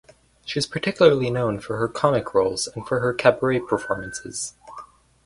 She 0.45 0.57
is 0.57 0.65
particularly 0.65 1.29
known 1.29 1.59
for 1.59 1.77
her 1.77 1.87
comic 1.87 2.33
roles 2.33 2.65
and 2.65 2.87
for 2.87 3.01
her 3.01 3.13
cabaret 3.13 3.59
performances. 3.59 4.55